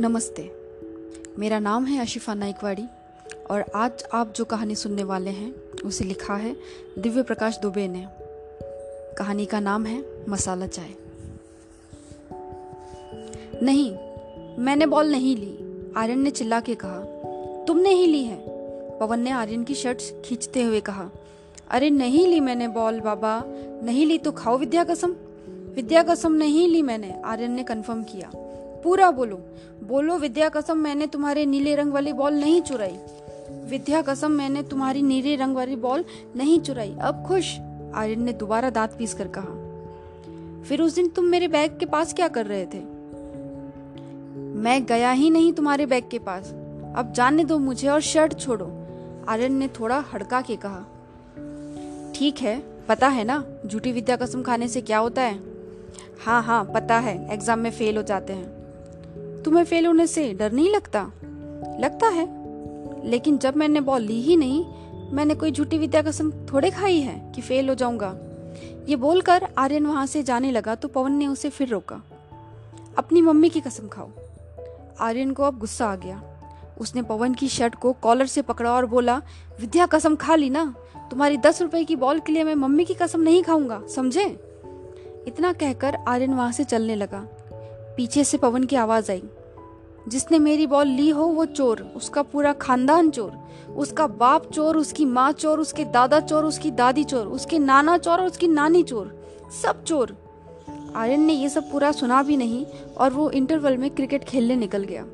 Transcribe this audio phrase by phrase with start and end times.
[0.00, 0.52] नमस्ते।
[1.38, 2.84] मेरा नाम है आशिफा नाइकवाड़ी
[3.50, 6.56] और आज आप जो कहानी सुनने वाले हैं, उसे लिखा है
[6.98, 8.06] दिव्य प्रकाश दुबे ने।
[9.18, 10.88] कहानी का नाम है मसाला चाय।
[13.62, 13.96] नहीं,
[14.64, 15.58] मैंने बॉल नहीं ली,
[15.96, 16.98] आर्यन ने चिल्ला के कहा।
[17.64, 18.44] तुमने ही ली है,
[18.98, 21.10] पवन ने आर्यन की शर्ट खींचते हुए कहा।
[21.70, 23.42] अरे नहीं ली मैंने बॉल बाबा,
[23.82, 25.16] नहीं ली तो खाओ विद्या कसम।
[25.48, 28.30] विद्या कसम नहीं ली मैंने, आर्यन ने कन्फर्म किया।
[28.86, 29.36] पूरा बोलो।
[29.82, 32.98] बोलो, विद्या कसम, मैंने तुम्हारे नीले रंग वाली बॉल नहीं चुराई।
[33.50, 36.04] विद्या कसम, मैंने तुम्हारी नीले रंग वाली बॉल
[36.36, 37.58] नहीं चुराई। अब खुश।
[37.94, 42.14] आर्यन ने दोबारा दांत पीस कर कहा। फिर उस दिन तुम मेरे बैग के पास
[42.14, 42.78] क्या कर रहे थे?
[44.58, 46.50] मैं गया ही नहीं तुम्हारे बैग के पास।
[46.96, 48.72] अब जानने दो मुझे और शर्ट छोड़ो।
[49.28, 50.84] आर्यन ने थोड़ा हड़का के कहा।
[52.14, 55.40] ठीक है, पता है ना, झूठी विद्या कसम खाने से क्या होता है?
[56.24, 58.55] हाँ हाँ पता है। एग्ज़ाम में फेल हो जाते हैं।
[59.46, 61.12] तुम्हें फेल होने से डर नहीं लगता?
[61.80, 62.28] लगता है।
[63.06, 64.64] लेकिन जब मैंने बॉल ली ही नहीं,
[65.12, 68.18] मैंने कोई झूठी विद्या कसम थोड़े खाई है कि फेल हो जाऊँगा।
[68.88, 72.02] ये बोलकर आर्यन वहाँ से जाने लगा तो पवन ने उसे फिर रोका।
[72.98, 74.08] अपनी मम्मी की कसम खाओ।
[75.00, 76.22] आर्यन को अब गुस्सा आ गया।
[76.80, 79.22] उसने पवन की शर्ट को कॉलर से पकड़ा और बोला,
[79.60, 80.74] विद्या कसम खा ली ना?
[81.10, 84.24] तुम्हारी दस रुपए की बॉल के लिए मैं मम्मी की कसम नहीं खाऊँगा, समझे?
[85.26, 87.28] इतना कहकर आर्यन वहाँ से चलने लगा।
[87.96, 89.22] पीछे से पवन की आवाज़ आई।
[90.08, 93.32] जिसने मेरी बॉल ली हो वो चोर, उसका पूरा खानदान चोर,
[93.76, 98.20] उसका बाप चोर, उसकी माँ चोर, उसके दादा चोर, उसकी दादी चोर, उसके नाना चोर
[98.20, 99.14] और उसकी नानी चोर,
[99.62, 100.16] सब चोर।
[100.96, 102.64] आर्यन ने ये सब पूरा सुना भी नहीं
[102.96, 105.04] और वो इंटरवल में क्रिकेट खेलने निकल गया।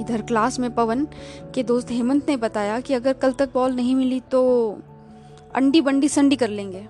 [0.00, 1.06] इधर क्लास में पवन
[1.54, 4.42] के दोस्त हेमंत ने बताया कि अगर कल तक बॉल नहीं मिली तो
[5.54, 6.86] अंडी बंडी संडी कर लेंगे।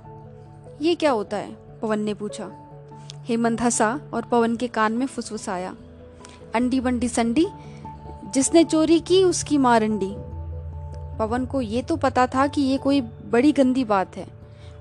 [0.83, 1.56] ये क्या होता है?
[1.83, 2.50] पवन ने पूछा।
[3.25, 5.75] हेमंत हंसा और पवन के कान में फुसफुसाया।
[6.55, 7.47] अंडी बंडी संडी,
[8.34, 10.15] जिसने चोरी की उसकी मार अंडी।
[11.19, 14.27] पवन को ये तो पता था कि ये कोई बड़ी गंदी बात है।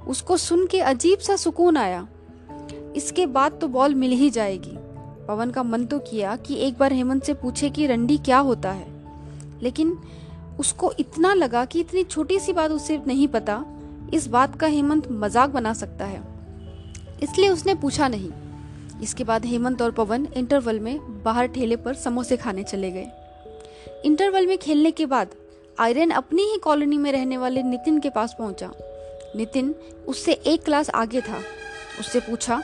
[0.08, 2.08] उसको सुन के अजीब सा सुकून आया।
[2.96, 4.78] इसके बाद तो बॉल मिल ही जाएगी।
[5.28, 8.72] पवन का मन तो किया कि एक बार हेमंत से पूछे कि रंडी क्या होता
[8.72, 8.88] है।
[9.62, 9.97] लेकिन
[10.59, 13.63] उसको इतना लगा कि इतनी छोटी सी बात उसे नहीं पता,
[14.13, 16.22] इस बात का हेमंत मज़ाक बना सकता है।
[17.24, 18.29] इसलिए उसने पूछा नहीं।
[19.03, 23.07] इसके बाद हेमंत और पवन इंटरवल में बाहर ठेले पर समोसे खाने चले गए।
[24.05, 25.27] इंटरवल में खेलने के बाद
[25.79, 28.71] आयरन अपनी ही कॉलोनी में रहने वाले नितिन के पास पहुँचा।
[29.35, 29.75] नितिन
[30.07, 31.41] उससे एक क्लास आगे था।
[31.99, 32.61] उससे पूछा,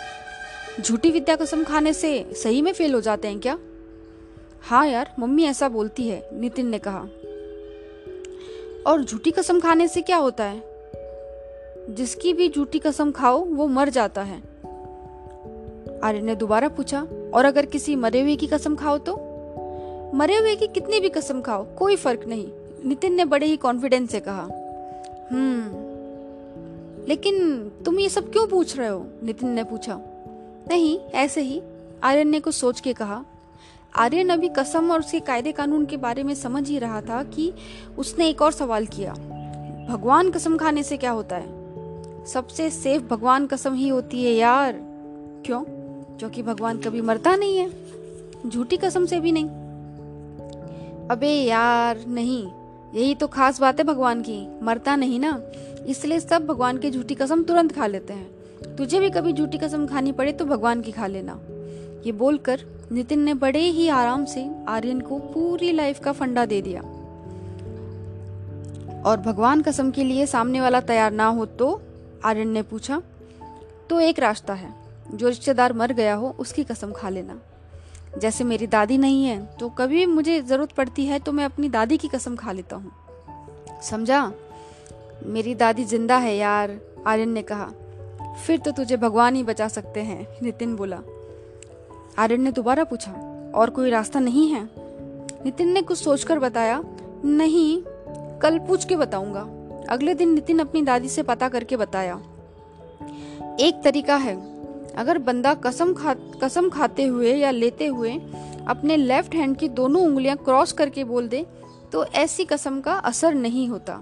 [0.81, 3.59] झूठी विद्या कसम खाने से सही में फेल हो जाते हैं क्या?
[4.61, 7.07] हाँ यार, मम्मी ऐसा बोलती है, नितिन ने कहा।
[8.87, 10.63] और झूठी कसम खाने से क्या होता है?
[11.89, 14.54] जिसकी भी झूठी कसम खाओ, वो मर जाता है।
[16.05, 19.13] आर्य ने दोबारा पूछा, और अगर किसी मरे हुए की कसम खाओ तो?
[20.15, 22.47] मरे हुए की कितनी भी कसम खाओ, कोई फ़र्क नहीं,
[22.85, 24.43] नितिन ने बड़े ही कॉन्फिडेंस से कहा।
[25.31, 25.85] हम्म
[27.07, 29.05] लेकिन तुम ये सब क्यों पूछ रहे हो?
[29.23, 30.01] नितिन ने पूछा।
[30.69, 31.61] नहीं, ऐसे ही,
[32.03, 33.25] आर्यन ने कुछ सोच के कहा।
[33.95, 37.53] आर्यन अभी कसम और उसके कायदे कानून के बारे में समझ ही रहा था कि
[37.97, 39.13] उसने एक और सवाल किया।
[39.89, 41.47] भगवान कसम खाने से क्या होता है?
[42.25, 44.79] सबसे सेफ़ भगवान कसम ही होती है यार।
[45.45, 45.63] क्यों?
[46.19, 47.69] क्योंकि भगवान कभी मरता नहीं है,
[48.49, 49.49] झूठी कसम से भी नहीं।
[51.09, 52.45] अबे यार, नहीं,
[52.93, 55.39] यही तो खास बात है भगवान की, मरता नहीं ना,
[55.87, 59.85] इसलिए सब भगवान की झूठी कसम तुरंत खा लेते हैं। तुझे भी कभी झूठी कसम
[59.87, 61.39] खानी पड़े तो भगवान की खा लेना।
[62.05, 62.61] ये बोलकर
[62.91, 66.81] नितिन ने बड़े ही आराम से आर्यन को पूरी लाइफ का फंडा दे दिया।
[69.01, 71.81] और भगवान कसम के लिए सामने वाला तैयार ना हो तो
[72.25, 73.01] आर्यन ने पूछा
[73.89, 74.84] तो एक रास्ता है।
[75.15, 77.39] जो रिश्तेदार मर गया हो, उसकी कसम खा लेना।
[78.17, 81.97] जैसे मेरी दादी नहीं है तो कभी मुझे ज़रूरत पड़ती है तो मैं अपनी दादी
[81.97, 82.91] की कसम खा लेता हूँ।
[83.83, 84.31] समझा?
[85.25, 87.71] मेरी दादी ज़िंदा है यार, आर्यन ने कहा।
[88.45, 91.01] फिर तो तुझे भगवान ही बचा सकते हैं, नितिन बोला।
[92.17, 93.11] आर्यन ने दोबारा पूछा,
[93.55, 94.69] और कोई रास्ता नहीं है?
[95.45, 96.81] नितिन ने कुछ सोचकर बताया,
[97.25, 97.81] नहीं,
[98.39, 99.41] कल पूछ के बताऊँगा।
[99.89, 102.15] अगले दिन नितिन अपनी दादी से पता करके बताया।
[103.59, 104.35] एक तरीका है
[104.97, 106.13] अगर बंदा कसम खा,
[106.43, 108.11] कसम खाते हुए या लेते हुए
[108.67, 111.45] अपने लेफ़्ट हैंड की दोनों उंगलियाँ क्रॉस करके बोल दे
[111.91, 114.01] तो ऐसी कसम का असर नहीं होता।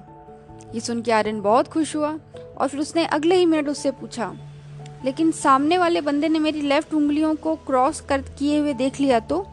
[0.73, 2.17] ये सुन के आर्यन बहुत खुश हुआ
[2.57, 4.33] और फिर उसने अगले ही मिनट उससे पूछा,
[5.05, 9.19] लेकिन सामने वाले बंदे ने मेरी लेफ़्ट उंगलियों को क्रॉस कर, किए हुए देख लिया
[9.21, 9.45] तो?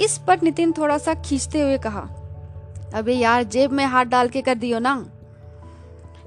[0.00, 2.08] इस पर नितिन थोड़ा सा खींचते हुए कहा,
[2.94, 4.94] अबे यार, जेब में हाथ डाल के कर दियो ना।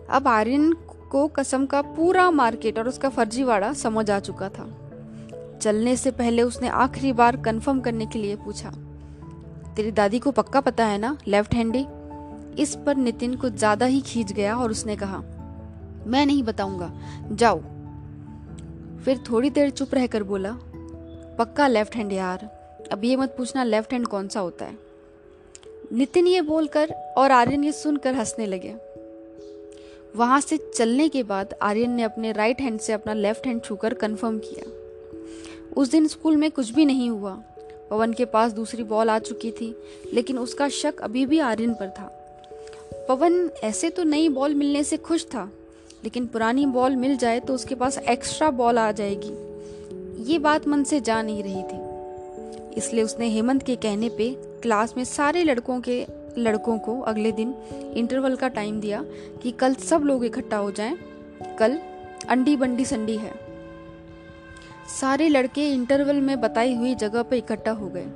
[0.10, 0.72] अब आर्यन
[1.12, 4.68] को कसम का पूरा मार्केट और उसका फर्जीवाड़ा समझ आ चुका था।
[5.62, 8.72] चलने से पहले उसने आखिरी बार कंफर्म करने के लिए पूछा,
[9.76, 11.86] तेरी दादी को पक्का पता है ना लेफ़्ट हैंडी
[12.58, 15.18] इस पर नितिन कुछ ज़्यादा ही खींच गया और उसने कहा,
[16.08, 16.92] मैं नहीं बताऊँगा,
[17.32, 17.60] जाओ।
[19.06, 20.52] फिर थोड़ी देर चुप रहकर बोला,
[21.40, 22.50] पक्का लेफ़्ट हैंड यार,
[22.92, 24.78] अब ये मत पूछना लेफ़्ट हैंड कौन सा होता है?
[25.94, 28.76] नितिन ये बोलकर और आर्यन ये सुनकर हंसने लगे।
[30.16, 33.94] वहाँ से चलने के बाद आर्यन ने अपने राइट हैंड से अपना लेफ़्ट हैंड छूकर
[33.94, 34.72] कंफर्म किया।
[35.78, 37.32] उस दिन स्कूल में कुछ भी नहीं हुआ।
[37.90, 39.76] पवन के पास दूसरी बॉल आ चुकी थी,
[40.14, 42.06] लेकिन उसका शक अभी भी आर्यन पर था।
[43.10, 45.50] पवन ऐसे तो नई बॉल मिलने से खुश था,
[46.04, 50.84] लेकिन पुरानी बॉल मिल जाए तो उसके पास एक्स्ट्रा बॉल आ जाएगी। ये बात मन
[50.84, 54.30] से जा नहीं रही थी। इसलिए उसने हेमंत के कहने पे
[54.62, 56.06] क्लास में सारे लड़कों के
[56.40, 57.54] लड़कों को अगले दिन
[57.96, 59.04] इंटरवल का टाइम दिया
[59.44, 60.98] कि कल सब लोग इकट्ठा हो जाएँ।
[61.60, 61.80] कल
[62.30, 63.34] अंडी बंडी संडी है।
[64.90, 68.08] सारे लड़के इंटरवल में बताई हुई जगह पर इकट्ठा हो गए।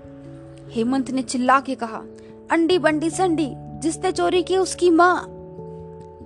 [0.70, 2.02] हेमंत ने चिल्ला के कहा,
[2.52, 3.50] अंडी बंडी संडी,
[3.80, 5.26] जिसने चोरी की उसकी माँ।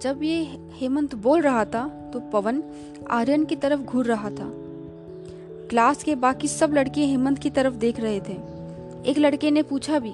[0.01, 2.63] जब ये हेमंत बोल रहा था तो पवन
[3.09, 4.51] आर्यन की तरफ़ घूर रहा था।
[5.69, 8.37] क्लास के बाकी सब लड़के हेमंत की तरफ़ देख रहे थे।
[9.05, 10.13] एक लड़के ने पूछा भी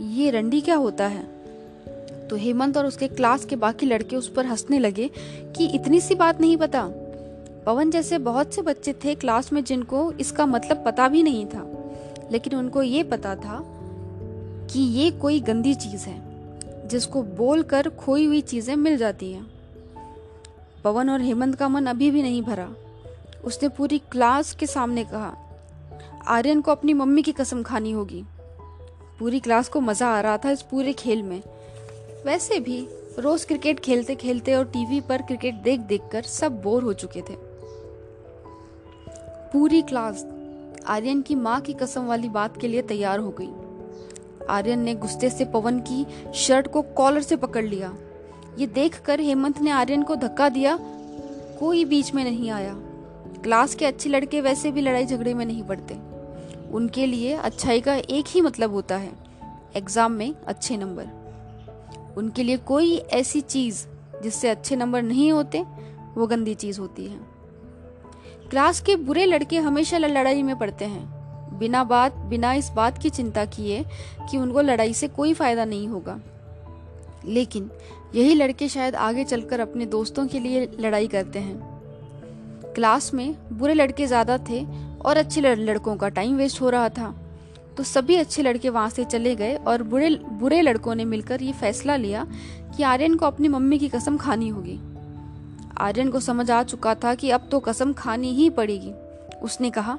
[0.00, 1.22] ये रंडी क्या होता है?
[2.28, 5.10] तो हेमंत और उसके क्लास के बाकी लड़के उस पर हंसने लगे
[5.56, 6.88] कि इतनी सी बात नहीं पता।
[7.66, 11.92] पवन जैसे बहुत से बच्चे थे क्लास में जिनको इसका मतलब पता भी नहीं था।
[12.30, 13.60] लेकिन उनको ये पता था
[14.70, 16.22] कि ये कोई गंदी चीज़ है,
[16.88, 19.46] जिसको बोलकर खोई हुई चीज़ें मिल जाती हैं।
[20.84, 22.68] पवन और हेमंत का मन अभी भी नहीं भरा।
[23.44, 25.36] उसने पूरी क्लास के सामने कहा,
[26.26, 28.24] आर्यन को अपनी मम्मी की कसम खानी होगी।
[29.20, 31.42] पूरी क्लास को मज़ा आ रहा था इस पूरे खेल में।
[32.26, 36.82] वैसे भी, रोज क्रिकेट खेलते खेलते और टीवी पर क्रिकेट देख देख कर सब बोर
[36.82, 37.36] हो चुके थे।
[39.52, 40.26] पूरी क्लास
[40.86, 43.48] आर्यन की माँ की कसम वाली बात के लिए तैयार हो गई।
[44.48, 47.94] आर्यन ने गुस्से से पवन की शर्ट को कॉलर से पकड़ लिया।
[48.58, 50.78] ये देखकर हेमंत ने आर्यन को धक्का दिया।
[51.58, 52.74] कोई बीच में नहीं आया।
[53.42, 56.15] क्लास के अच्छे लड़के वैसे भी लड़ाई झगड़े में नहीं पड़ते।
[56.72, 59.12] उनके लिए अच्छाई का एक ही मतलब होता है।
[59.76, 61.06] एग्ज़ाम में अच्छे नंबर।
[62.16, 63.86] उनके लिए कोई ऐसी चीज़
[64.22, 65.64] जिससे अच्छे नंबर नहीं होते,
[66.14, 67.18] वो गंदी चीज़ होती है।
[68.50, 71.16] क्लास के बुरे लड़के हमेशा लड़ाई में पड़ते हैं।
[71.58, 73.84] बिना बात, बिना इस बात की चिंता किए
[74.30, 76.20] कि उनको लड़ाई से कोई फ़ायदा नहीं होगा।
[77.24, 77.70] लेकिन
[78.14, 81.76] यही लड़के शायद आगे चलकर अपने दोस्तों के लिए लड़ाई करते हैं।
[82.74, 87.14] क्लास में बुरे लड़के ज़्यादा थे और अच्छे लड़कों का टाइम वेस्ट हो रहा था।
[87.76, 91.52] तो सभी अच्छे लड़के वहाँ से चले गए और बुरे बुरे लड़कों ने मिलकर ये
[91.52, 92.26] फैसला लिया
[92.76, 94.78] कि आर्यन को अपनी मम्मी की कसम खानी होगी।
[95.78, 98.92] आर्यन को समझ आ चुका था कि अब तो कसम खानी ही पड़ेगी।
[99.42, 99.98] उसने कहा,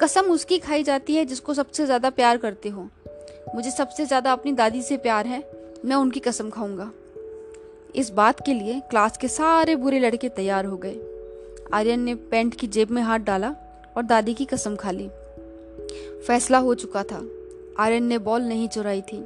[0.00, 2.88] कसम उसकी खाई जाती है जिसको सबसे ज़्यादा प्यार करते हो।
[3.54, 5.42] मुझे सबसे ज़्यादा अपनी दादी से प्यार है,
[5.84, 6.90] मैं उनकी कसम खाऊँगा।
[7.94, 10.96] इस बात के लिए क्लास के सारे बुरे लड़के तैयार हो गए।
[11.74, 13.54] आर्यन ने पैंट की जेब में हाथ डाला
[13.96, 15.08] और दादी की कसम खा ली।
[16.26, 17.22] फैसला हो चुका था।
[17.78, 19.24] आर्यन ने बॉल नहीं चुराई थी।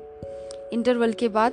[0.72, 1.52] इंटरवल के बाद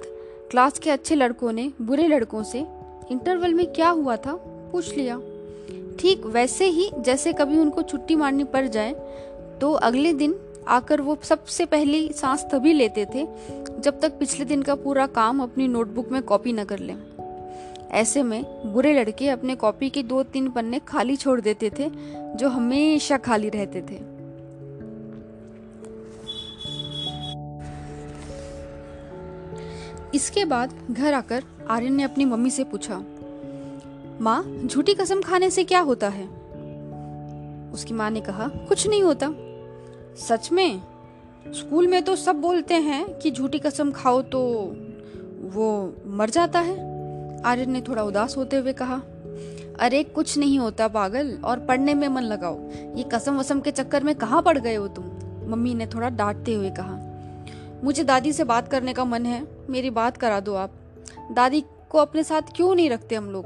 [0.51, 2.65] क्लास के अच्छे लड़कों ने बुरे लड़कों से
[3.11, 4.33] इंटरवल में क्या हुआ था
[4.71, 5.19] पूछ लिया।
[5.99, 8.93] ठीक वैसे ही जैसे कभी उनको छुट्टी मारनी पड़ जाए
[9.61, 10.35] तो अगले दिन
[10.67, 13.27] आकर वो सबसे पहली सांस तभी लेते थे
[13.79, 16.95] जब तक पिछले दिन का पूरा काम अपनी नोटबुक में कॉपी न कर लें।
[17.93, 21.89] ऐसे में बुरे लड़के अपने कॉपी के दो तीन पन्ने खाली छोड़ देते थे,
[22.35, 24.01] जो हमेशा खाली रहते थे।
[30.15, 33.03] इसके बाद घर आकर आर्यन ने अपनी मम्मी से पूछा,
[34.21, 36.27] माँ, झूठी कसम खाने से क्या होता है?
[37.73, 39.33] उसकी माँ ने कहा, कुछ नहीं होता।
[40.17, 40.81] सच में,
[41.53, 44.41] स्कूल में तो सब बोलते हैं कि झूठी कसम खाओ तो
[45.53, 46.92] वो मर जाता है।
[47.45, 49.01] आर्यन ने थोड़ा उदास होते हुए कहा,
[49.79, 54.03] अरे, कुछ नहीं होता पागल, और पढ़ने में मन लगाओ। ये कसम वसम के चक्कर
[54.03, 55.05] में कहाँ पड़ गए हो तुम?
[55.51, 56.99] मम्मी ने थोड़ा डांटते हुए कहा,
[57.83, 60.71] मुझे दादी से बात करने का मन है, मेरी बात करा दो आप।
[61.31, 63.45] दादी को अपने साथ क्यों नहीं रखते हम लोग?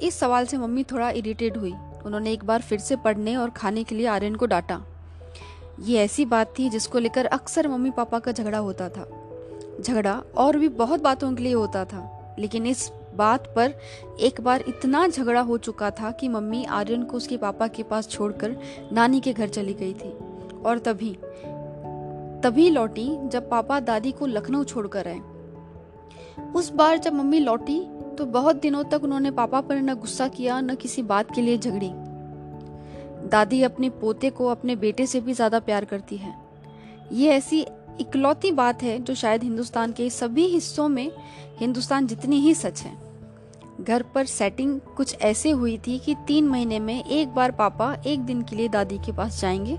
[0.00, 1.74] इस सवाल से मम्मी थोड़ा इरिटेट हुई।
[2.06, 4.82] उन्होंने एक बार फिर से पढ़ने और खाने के लिए आर्यन को डांटा।
[5.80, 9.08] ये ऐसी बात थी जिसको लेकर अक्सर मम्मी पापा का झगड़ा होता था।
[9.80, 13.74] झगड़ा और भी बहुत बातों के लिए होता था। लेकिन इस बात पर
[14.20, 18.08] एक बार इतना झगड़ा हो चुका था कि मम्मी आर्यन को उसके पापा के पास
[18.08, 18.56] छोड़कर
[18.92, 20.12] नानी के घर चली गई थी।
[20.62, 21.16] और तभी
[22.42, 25.20] तभी लौटी जब पापा दादी को लखनऊ छोड़कर आए।
[26.52, 27.80] उस बार जब मम्मी लौटी
[28.18, 31.58] तो बहुत दिनों तक उन्होंने पापा पर न गुस्सा किया, न किसी बात के लिए
[31.58, 31.90] झगड़ी।
[33.28, 36.34] दादी अपने पोते को अपने बेटे से भी ज़्यादा प्यार करती है।
[37.12, 37.64] ये ऐसी
[38.00, 41.10] इकलौती बात है जो शायद हिंदुस्तान के सभी हिस्सों में
[41.58, 42.92] हिंदुस्तान जितनी ही सच है।
[43.80, 48.20] घर पर सेटिंग कुछ ऐसे हुई थी कि तीन महीने में एक बार पापा एक
[48.20, 49.78] दिन के लिए दादी के पास जाएँगे।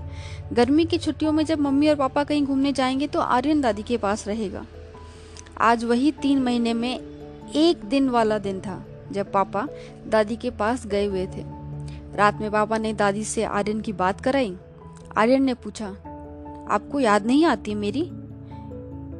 [0.52, 3.96] गर्मी की छुट्टियों में जब मम्मी और पापा कहीं घूमने जाएँगे तो आर्यन दादी के
[3.96, 4.66] पास रहेगा।
[5.58, 6.98] आज वही तीन महीने में
[7.54, 9.68] एक दिन वाला दिन था जब पापा
[10.06, 11.44] दादी के पास गए हुए थे।
[12.16, 14.56] रात में पापा ने दादी से आर्यन की बात कराई।
[15.16, 15.96] आर्यन ने पूछा
[16.68, 18.10] आपको याद नहीं आती मेरी?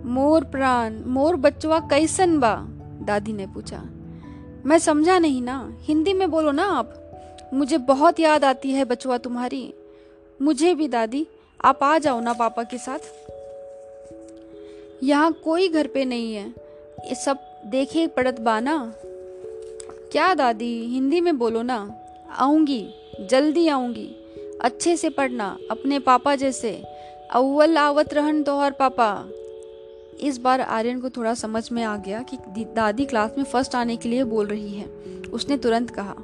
[0.09, 2.67] मोर प्राण, मोर बचवा कैसन बा?
[3.05, 3.83] दादी ने पूछा।
[4.67, 7.03] मैं समझा नहीं ना। हिंदी में बोलो ना आप।
[7.55, 9.75] मुझे बहुत याद आती है बचवा तुम्हारी।
[10.43, 11.27] मुझे भी, दादी।
[11.65, 12.99] आप आ जाओ ना पापा के साथ।
[15.03, 16.55] यहाँ कोई घर पे नहीं है।
[17.09, 18.95] ये सब देखे पड़त बाना
[20.13, 21.95] क्या दादी, हिंदी में बोलो ना।
[22.39, 22.89] आऊँगी,
[23.21, 24.17] जल्दी आऊँगी।
[24.61, 26.96] अच्छे से पढ़ना, अपने पापा जैसे।
[27.31, 29.29] अव्वल आवत रहन तोहर पापा।
[30.21, 32.37] इस बार आर्यन को थोड़ा समझ में आ गया कि
[32.75, 34.87] दादी क्लास में फ़र्स्ट आने के लिए बोल रही है।
[35.33, 36.15] उसने तुरंत कहा,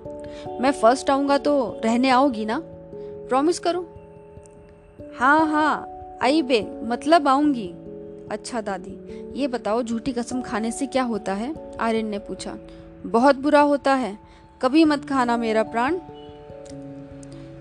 [0.61, 2.63] मैं फ़र्स्ट आऊँगा तो रहने आओगी ना?
[2.65, 3.89] प्रॉमिस करो?
[5.19, 5.89] हाँ हाँ
[6.23, 7.69] आई बे मतलब आऊँगी।
[8.31, 8.99] अच्छा दादी,
[9.41, 11.77] ये बताओ झूठी कसम खाने से क्या होता है?
[11.81, 12.57] आर्यन ने पूछा।
[13.07, 14.19] बहुत बुरा होता है।
[14.63, 15.99] कभी मत खाना मेरा प्राण।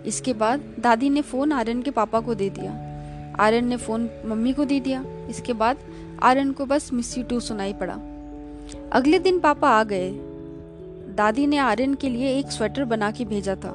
[0.06, 2.91] इसके बाद दादी ने फ़ोन आर्यन के पापा को दे दिया।
[3.40, 5.78] आर्यन ने फ़ोन मम्मी को दे दिया। इसके बाद
[6.24, 7.94] आर्यन को बस मिस यू टू सुनाई पड़ा।
[8.92, 10.10] अगले दिन पापा आ गए।
[11.18, 13.70] दादी ने आर्यन के लिए एक स्वेटर बना के भेजा था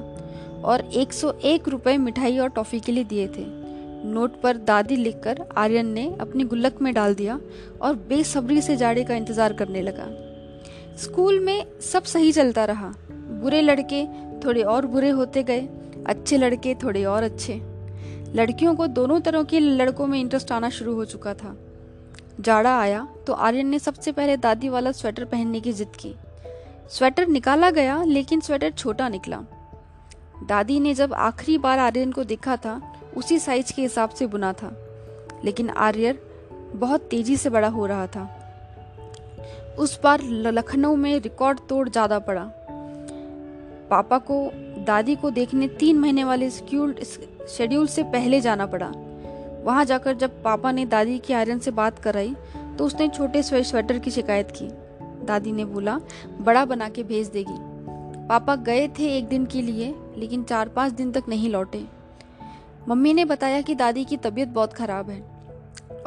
[0.65, 3.45] और 101 रुपए मिठाई और टॉफी के लिए दिए थे।
[4.05, 7.39] नोट पर दादी लिखकर आर्यन ने अपनी गुल्लक में डाल दिया
[7.81, 10.07] और बेसब्री से जाड़े का इंतज़ार करने लगा।
[10.97, 14.05] स्कूल में सब सही चलता रहा। बुरे लड़के
[14.45, 15.67] थोड़े और बुरे होते गए,
[16.07, 17.61] अच्छे लड़के थोड़े और अच्छे।
[18.35, 21.57] लड़कियों को दोनों तरह के लड़कों में इंटरेस्ट आना शुरू हो चुका था।
[22.39, 26.15] जाड़ा आया तो आर्यन ने सबसे पहले दादी वाला स्वेटर पहनने की जिद की।
[26.89, 29.43] स्वेटर निकाला गया, लेकिन स्वेटर छोटा निकला।
[30.47, 34.53] दादी ने जब आखिरी बार आर्यन को देखा था, उसी साइज़ के हिसाब से बुना
[34.53, 34.83] था।
[35.45, 36.17] लेकिन आर्यन
[36.75, 38.33] बहुत तेज़ी से बड़ा हो रहा था।
[39.79, 42.51] उस बार लखनऊ में रिकॉर्ड तोड़ ज़्यादा पड़ा।
[43.89, 44.51] पापा को
[44.87, 48.91] दादी को देखने तीन महीने वाले शेड्यूल से पहले जाना पड़ा।
[49.63, 52.35] वहाँ जाकर जब पापा ने दादी की आयरन से बात कराई
[52.77, 54.67] तो उसने छोटे स्वेटर की शिकायत की।
[55.25, 55.99] दादी ने बोला,
[56.41, 57.57] बड़ा बना के भेज देगी।
[58.27, 61.83] पापा गए थे एक दिन के लिए, लेकिन चार पाँच दिन तक नहीं लौटे।
[62.89, 65.21] मम्मी ने बताया कि दादी की तबीयत बहुत ख़राब है,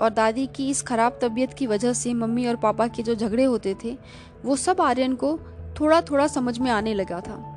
[0.00, 3.44] और दादी की इस खराब तबीयत की वजह से मम्मी और पापा के जो झगड़े
[3.44, 3.96] होते थे,
[4.44, 5.38] वो सब आर्यन को
[5.80, 7.49] थोड़ा थोड़ा समझ में आने लगा था।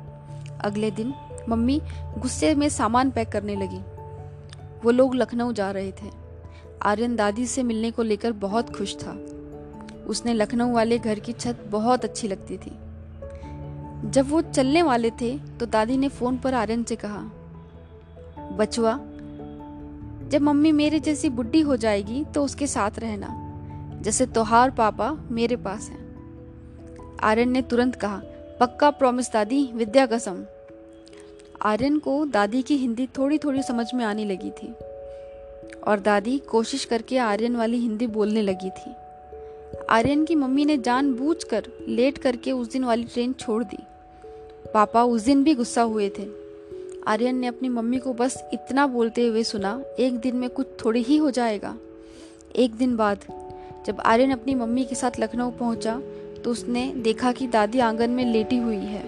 [0.60, 1.14] अगले दिन
[1.48, 1.80] मम्मी
[2.18, 3.80] गुस्से में सामान पैक करने लगी।
[4.84, 6.10] वो लोग लखनऊ जा रहे थे।
[6.82, 9.12] आर्यन दादी से मिलने को लेकर बहुत खुश था।
[10.06, 12.72] उसने लखनऊ वाले घर की छत बहुत अच्छी लगती थी।
[14.10, 17.30] जब वो चलने वाले थे तो दादी ने फ़ोन पर आर्यन से कहा
[18.52, 19.00] बचुआ
[20.28, 23.28] जब मम्मी मेरे जैसी बुढ़ी हो जाएगी तो उसके साथ रहना।
[24.02, 28.20] जैसे तोहार पापा मेरे पास हैं। आर्यन ने तुरंत कहा
[28.60, 30.44] पक्का प्रॉमिस दादी, विद्या कसम।
[31.62, 34.74] आर्यन को दादी की हिंदी थोड़ी थोड़ी समझ में आने लगी थी।
[35.86, 38.94] और दादी कोशिश करके आर्यन वाली हिंदी बोलने लगी थी।
[39.90, 43.78] आर्यन की मम्मी ने जानबूझकर लेट करके उस दिन वाली ट्रेन छोड़ दी।
[44.74, 46.26] पापा उस दिन भी गुस्सा हुए थे।
[47.06, 51.02] आर्यन ने अपनी मम्मी को बस इतना बोलते हुए सुना, एक दिन में कुछ थोड़ी
[51.02, 51.76] ही हो जाएगा।
[52.56, 53.18] एक दिन बाद,
[53.86, 56.02] जब आर्यन अपनी मम्मी के साथ लखनऊ पहुँचा
[56.44, 59.02] तो उसने देखा कि दादी आँगन में लेटी हुई है।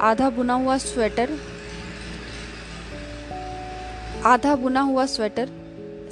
[0.00, 1.30] आधा बुना हुआ स्वेटर
[4.24, 5.48] आधा बुना हुआ स्वेटर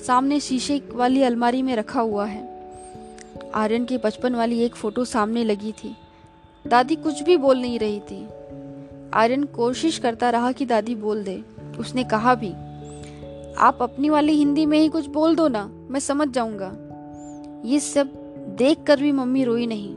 [0.06, 2.72] सामने शीशे वाली अलमारी में रखा हुआ है।
[3.54, 5.96] आर्यन के बचपन वाली एक फ़ोटो सामने लगी थी।
[6.66, 8.28] दादी कुछ भी बोल नहीं रही थी।
[9.14, 11.44] आर्यन कोशिश करता रहा कि दादी बोल दे।
[11.78, 12.52] उसने कहा भी,
[13.58, 16.72] आप अपनी वाली हिंदी में ही कुछ बोल दो ना, मैं समझ जाऊँगा।
[17.64, 18.06] ये सब
[18.58, 19.96] देख कर भी मम्मी रोई नहीं।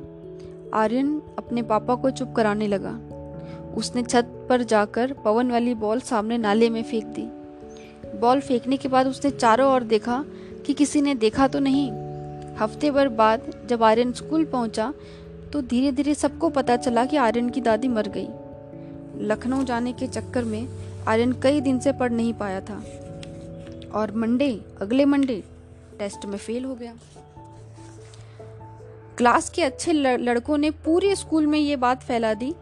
[0.74, 3.00] आर्यन अपने पापा को चुप कराने लगा।
[3.78, 7.28] उसने छत पर जाकर पवन वाली बॉल सामने नाले में फेंक दी।
[8.20, 10.24] बॉल फेंकने के बाद उसने चारों ओर देखा
[10.66, 11.92] कि किसी ने देखा तो नहीं।
[12.58, 14.94] हफ़्ते भर बाद जब आर्यन स्कूल पहुँचा
[15.54, 18.28] तो धीरे धीरे सबको पता चला कि आर्यन की दादी मर गई।
[19.28, 20.68] लखनऊ जाने के चक्कर में
[21.08, 22.84] आर्यन कई दिन से पढ़ नहीं पाया था।
[23.94, 25.44] और मंडे, अगले मंडे,
[26.00, 26.94] टेस्ट में फेल हो गया।
[29.18, 32.54] क्लास के अच्छे लड़कों ने पूरे स्कूल में ये बात फैला दी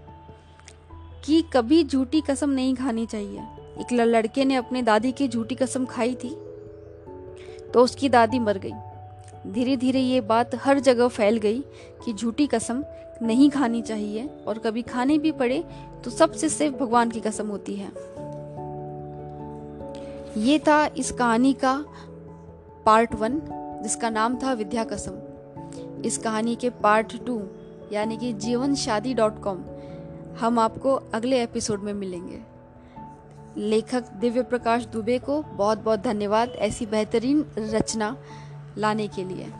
[1.25, 3.41] कि कभी झूठी कसम नहीं खानी चाहिए।
[3.79, 6.29] एक लड़के ने अपने दादी की झूठी कसम खाई थी
[7.73, 11.59] तो उसकी दादी मर गई। धीरे धीरे ये बात हर जगह फैल गई
[12.05, 12.83] कि झूठी कसम
[13.21, 15.63] नहीं खानी चाहिए और कभी खाने भी पड़े
[16.03, 17.91] तो सबसे सिर्फ़ भगवान की कसम होती है।
[20.37, 21.73] ये था इस कहानी का
[22.85, 23.41] पार्ट वन,
[23.83, 25.19] जिसका नाम था विद्या कसम।
[26.05, 27.41] इस कहानी के पार्ट टू,
[27.91, 29.63] यानी कि जीवन शादी डॉट कॉम,
[30.39, 32.39] हम आपको अगले एपिसोड में मिलेंगे।
[33.57, 38.17] लेखक दिव्य प्रकाश दुबे को बहुत बहुत धन्यवाद ऐसी बेहतरीन रचना
[38.77, 39.53] लाने के लिए।